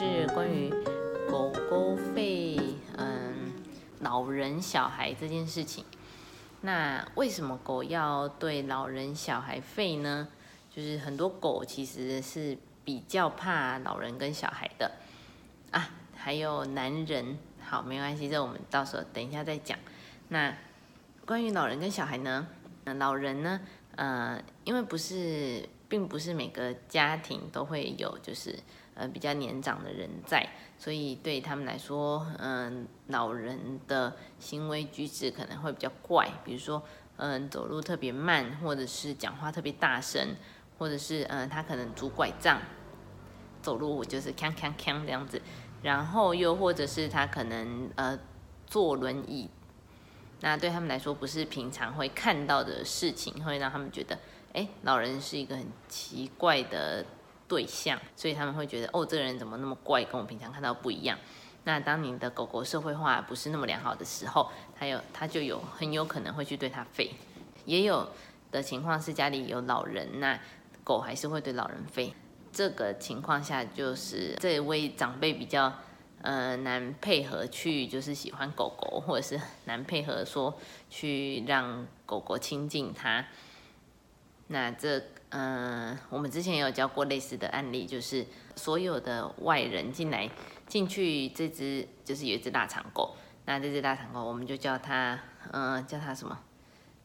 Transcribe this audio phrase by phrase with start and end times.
[0.00, 0.70] 是关于
[1.28, 2.56] 狗狗吠，
[2.96, 3.52] 嗯，
[3.98, 5.84] 老人小孩这件事情。
[6.60, 10.28] 那为什么狗要对老人小孩吠呢？
[10.70, 14.92] 就是很多狗其实是比较怕老人跟小孩的
[15.72, 17.36] 啊，还有男人。
[17.60, 19.76] 好，没关系，这我们到时候等一下再讲。
[20.28, 20.56] 那
[21.26, 22.46] 关于老人跟小孩呢？
[22.84, 23.60] 老人呢，
[23.96, 28.56] 呃，因为不是，并不是每个家庭都会有，就是
[28.98, 36.82] 呃比较年长的人在，所以对他们来说，嗯，老人的行为举止可能会比较怪，比如说，
[37.16, 40.34] 嗯，走路特别慢，或者是讲话特别大声，
[40.76, 42.60] 或者是嗯，他可能拄拐杖，
[43.62, 45.40] 走路就是锵锵锵这样子。
[45.80, 48.18] 然后又或者是他可能呃
[48.66, 49.48] 坐轮椅，
[50.40, 54.18] 那对他们来说不是平常会看到的事情，会让他们觉得，
[54.54, 57.04] 哎，老人是一个很奇怪的
[57.48, 61.18] 对象，所以他们会觉得，哦，这个人怎么那么怪，跟我平常看到不一样。
[61.64, 67.10] 那当你的狗狗社会化不是那么良好的时候，它有它就有很有可能会去对它吠，
[67.64, 68.08] 也有
[68.52, 70.38] 的情况是家里有老人，那
[70.84, 72.12] 狗还是会对老人吠。
[72.50, 75.72] 这个情况下，就是这位长辈比较
[76.22, 83.26] 呃难配合去，就是喜欢狗狗，或者是难配合说去让狗狗亲近他。
[84.46, 88.26] 那这嗯，我们之前也有教过类似的案例，就是
[88.56, 90.28] 所有的外人进来
[90.66, 95.18] 进去，这只就是有一只大长狗，那这只大长狗我们就叫它
[95.52, 96.38] 嗯叫它什么？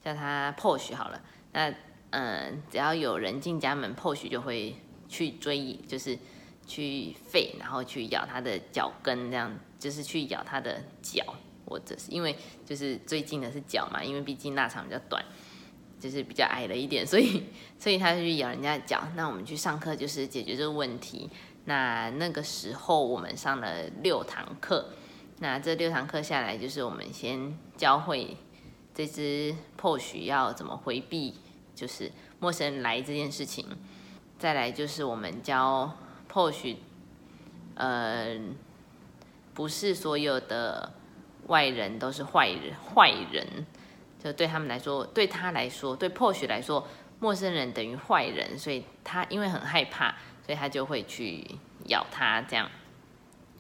[0.04, 1.22] 叫它 Posh 好了。
[1.52, 1.74] 那
[2.12, 4.76] 嗯，只要有人进家门，Posh 就会。
[5.10, 6.18] 去追，就是
[6.66, 11.24] 去吠，然后去咬它的脚跟，这样就是去咬它的脚，
[11.68, 15.24] 或者是因为就是最近的是脚嘛，因为毕竟腊肠比较短，
[16.04, 17.46] 就是比较矮了一点，所以
[17.80, 19.02] 所以他就去咬人家脚。
[19.16, 21.30] 那我们去上课就是解决这个问题。
[21.64, 24.90] 那那个时候我们上了六堂课，
[25.40, 28.36] 那这六堂课下来，就是我们先教会
[28.94, 31.36] 这只 POS 要怎么回避，
[31.74, 32.12] 就是
[32.42, 33.66] 陌生人来这件事情。
[34.38, 35.90] 再来就是我们教
[36.28, 36.76] POS，
[37.76, 38.38] 呃，
[39.54, 40.92] 不是所有的
[41.48, 43.66] 外人都是坏人，坏人
[44.24, 46.88] 就对他们来说，对他来说，对 POS 来说，
[47.20, 51.46] 陌生人等于坏人，所以他因为很害怕，所以他就会去
[51.88, 52.70] 咬他这样。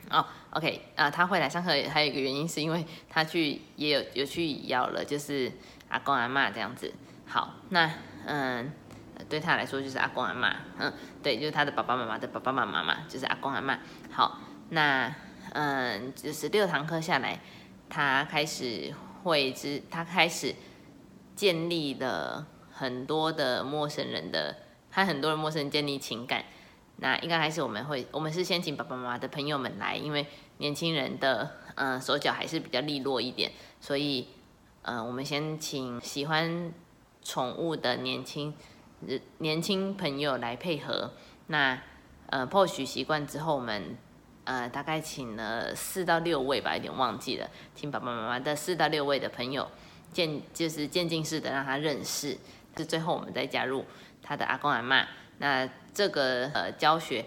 [0.10, 5.52] 哦，OK，啊，他会来上课还有一个原因是因为他去也有有去咬了，就是
[5.90, 6.94] 阿公阿妈这样子。
[7.26, 7.92] 好，那
[8.26, 8.72] 嗯。
[9.30, 10.92] 对他来说就是阿公阿妈，嗯，
[11.22, 13.80] 对，就是他的爸爸妈妈的爸爸妈妈嘛，就是阿公阿妈。
[14.12, 15.14] 好，那
[15.54, 17.40] 嗯，就是六堂课下来，
[17.90, 20.54] 他开始会知，他开始
[21.36, 24.56] 建立了很多的陌生人的，
[24.92, 26.46] 和很多的陌生人建立情感。
[26.98, 33.52] 那应该还是我们会，我们是先请爸爸妈妈的朋友们来，因为年轻人的嗯手脚还是比较利落一点，
[33.82, 34.28] 所以
[34.84, 36.72] 嗯，我们先请喜欢
[37.24, 38.54] 宠物的年轻。
[39.40, 41.12] 年轻朋友来配合，
[41.48, 41.82] 那
[42.28, 43.98] 呃或许习惯之后，我们
[44.46, 49.70] 呃大概请了四到六位吧，有点忘记了，请爸爸妈妈的四到六位的朋友
[50.12, 52.38] 渐就是渐进式的让他认识，
[52.78, 53.86] 是最后我们再加入
[54.22, 57.26] 他的阿公阿妈，那这个呃教学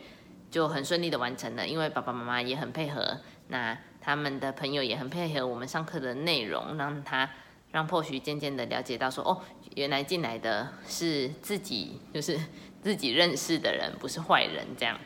[0.50, 3.18] 就很顺利的完成了，因为爸爸妈妈也很配合，
[3.48, 7.28] 那他们的朋友也很配合我们上课的内容，让他。
[7.72, 9.42] 让破许渐渐的了解到，说哦，
[9.74, 12.38] 原来进来的是自己，就是
[12.80, 14.98] 自己认识的人，不是坏人这样。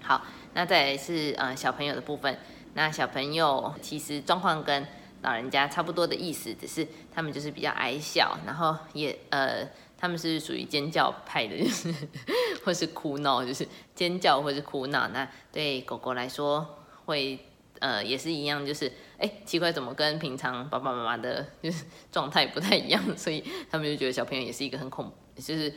[0.00, 0.24] 好，
[0.54, 2.38] 那再来是呃小朋友的部分。
[2.74, 4.86] 那小朋友其实状况跟
[5.22, 9.68] 老人家差不多的意思，只是他们就是比较矮小，然后也呃
[9.98, 11.94] 他们是属于尖叫派的，就是
[12.64, 15.08] 或是哭闹，就是尖叫或是哭闹。
[15.08, 17.38] 那对狗狗来说会。
[17.78, 23.02] 呃，也是一样，就是哎，奇怪，怎么跟平常爸爸妈妈的就是状态不太一样？
[23.16, 25.72] 所以他们就觉得小朋友也是一个很恐，就是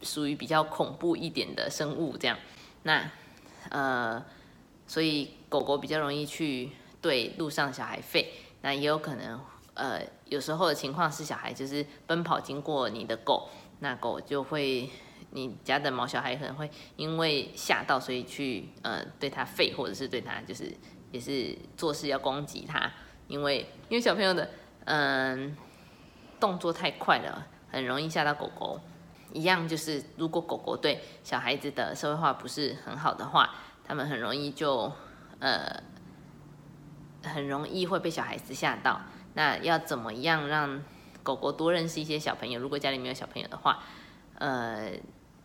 [0.00, 2.38] 属于比较恐怖一点的生物这样。
[2.84, 3.06] 那
[3.68, 4.24] 呃，
[4.86, 6.70] 所以狗狗比较容易去
[7.02, 8.26] 对路上小孩吠。
[8.62, 9.40] 那也有可能
[9.74, 13.48] 呃，有时候的情况是小孩就是奔跑经过你的狗，
[13.80, 14.88] 那狗就会
[15.30, 20.72] 你家的毛小孩可能会因为吓到，所以去呃对它吠，或者是对它就是。
[21.12, 22.88] 也是做事要攻击它，
[23.26, 24.48] 因为因为小朋友的
[24.84, 25.56] 嗯
[26.38, 28.78] 动作太快了，很容易吓到狗狗。
[29.32, 33.54] 一样就是，如果狗狗对小孩子的社会化不是很好的话，
[33.84, 34.92] 他们很容易就
[35.38, 35.82] 呃
[37.22, 39.00] 很容易会被小孩子吓到。
[39.34, 40.82] 那要怎么样让
[41.22, 42.58] 狗狗多认识一些小朋友？
[42.58, 43.82] 如果家里没有小朋友的话，
[44.34, 44.90] 呃，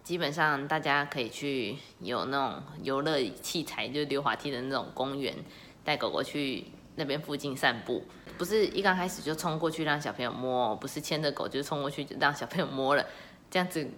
[0.03, 5.35] 基本上大家可以去有那种游乐器材，就溜滑梯的那种公园，
[5.83, 6.65] 带狗狗去
[6.95, 8.03] 那边附近散步。
[8.37, 13.05] 不是一刚开始就冲过去让小朋友摸，不是牵着狗就冲过去让小朋友摸了，
[13.55, 13.89] 这样子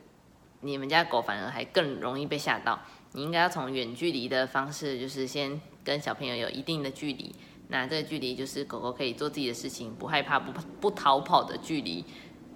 [0.62, 2.80] 你们家狗反而还更容易被吓到。
[3.14, 7.34] 你应该要从远距离的方式，就是先跟小朋友有一定的距离，
[7.70, 12.06] 那这个距离就是狗狗可以做自己的事情，不害怕、不不逃跑的距离，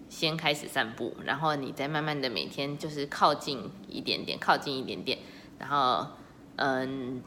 [0.09, 5.17] 先开始散步，然后你再慢慢的每天就是靠近一点点，靠近一点点，
[5.57, 6.05] 然后
[6.57, 7.23] 嗯，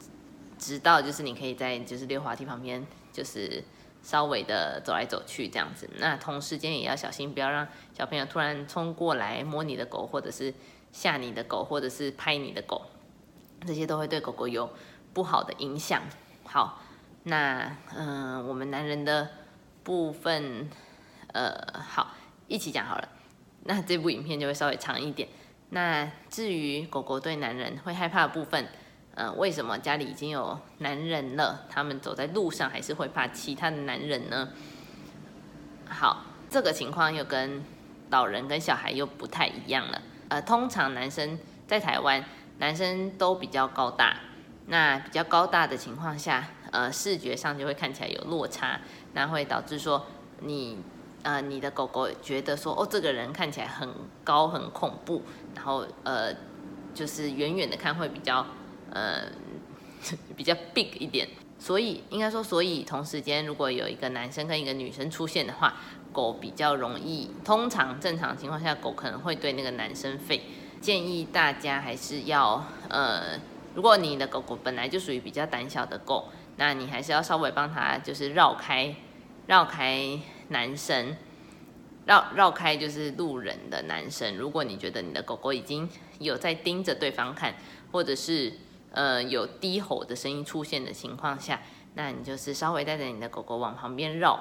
[0.57, 3.61] 直到就是你可以在就是溜滑梯旁边就是。
[4.05, 7.67] 稍微的走来走去这样子，那同时间也要小心，不要让
[7.97, 10.53] 小朋友突然冲过来摸你的狗，或者是
[10.91, 12.83] 吓你的狗，或者是拍你的狗，
[13.65, 14.69] 这些都会对狗狗有
[15.11, 16.03] 不好的影响。
[16.43, 16.83] 好，
[17.23, 19.27] 那嗯，我们男人的
[19.83, 20.69] 部分，
[21.33, 22.13] 呃，好，
[22.47, 23.09] 一起讲好了。
[23.63, 25.27] 那这部影片就会稍微长一点。
[25.69, 28.67] 那至于狗狗对男人会害怕的部分。
[29.17, 34.49] 嗯，为什么家里已经有男人了，他们走在路上还是会怕其他的男人呢？
[35.87, 37.63] 好，这个情况又跟
[38.09, 40.01] 老人跟小孩又不太一样了。
[40.27, 42.21] 呃，通常男生在台湾，
[42.57, 44.17] 男生都比较高大，
[44.65, 48.81] 那比较高大的情况下，呃，视觉上就会看起来有落差，
[49.13, 50.05] 那会导致说
[50.41, 50.79] 你
[51.23, 53.87] 呃你的狗狗觉得说哦这个人看起来很
[54.25, 55.23] 高很恐怖，
[55.55, 56.33] 然后呃
[56.93, 58.45] 就是远远的看会比较。
[58.95, 59.27] 呃，
[60.37, 61.27] 比较 big 一点，
[61.59, 65.75] 所以应该说，所以同时间如果有一个男生跟一个女生出现的话，
[66.13, 67.29] 狗比较容易。
[67.43, 70.39] 通常正常情况下，狗可能会对那个男生吠。
[70.79, 73.37] 建议大家还是要，呃，
[73.73, 78.95] 如果你的狗狗本来就属于比较胆小的狗，那你还是要稍微帮它就是绕开，
[79.47, 80.17] 绕开
[80.49, 81.17] 男生，
[82.05, 84.37] 绕绕开就是路人的男生。
[84.37, 85.89] 如果你觉得你的狗狗已经
[86.19, 87.55] 有在盯着对方看，
[87.91, 88.53] 或者是
[88.95, 91.61] 呃，有低吼的声音出现的情况下，
[91.95, 94.39] 那你就是稍微带着你的狗狗往旁边绕，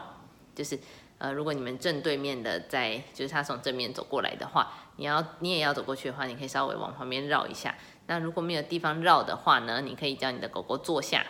[0.55, 0.79] 就是
[1.19, 7.75] 呃，如果你们正对面的在，就是它从正面走过来的话，你要你也要走过去的话，你可以稍微往旁边绕一下。
[8.07, 11.27] 那如果没有地方绕的话呢，你可以叫你的狗狗坐下。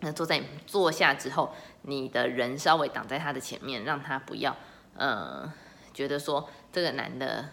[0.00, 1.52] 那坐在坐下之后，
[1.82, 4.56] 你的人稍微挡在他的前面，让他不要
[4.94, 5.52] 呃，
[5.92, 7.48] 觉得说这个男的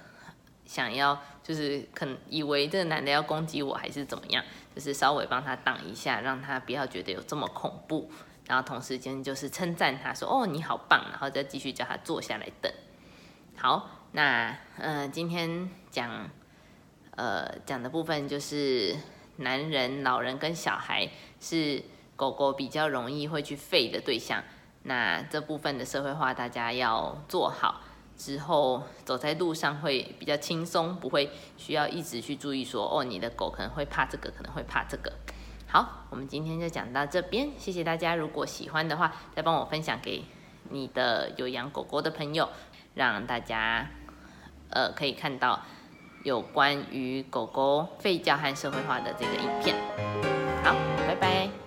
[0.64, 4.44] 想要就是可能以为这个男的要攻击我还是怎么样。
[4.76, 8.12] 就是稍微帮他挡一下，让他不要觉得有这么恐怖，
[8.46, 12.70] 然后同时间就是称赞他说：“哦，你好棒！”然后再继续叫他坐下来等。
[13.56, 16.30] 好，那嗯，今天讲
[17.12, 18.94] 呃讲的部分就是
[19.38, 21.82] 男人、老人跟小孩是
[22.18, 24.44] 狗狗比较容易会去吠的对象。
[24.84, 27.82] 那这部分的社会化，大家要做好。
[28.18, 35.12] 之后走在路上会比较轻松，不会需要一直去注意说哦，你的狗可能会怕这个，可能会怕这个。
[35.68, 38.16] 好，我们今天就讲到这边，谢谢大家。
[38.16, 40.24] 如果喜欢的话，再帮我分享给
[40.70, 42.48] 你的有养狗狗的朋友，
[42.94, 43.90] 让大家
[44.70, 45.62] 呃可以看到
[46.24, 49.76] 有关于狗狗吠叫和社会化的这个影片。
[50.64, 50.74] 好，
[51.06, 51.65] 拜拜。